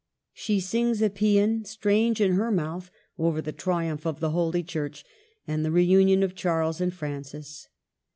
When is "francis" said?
6.91-7.67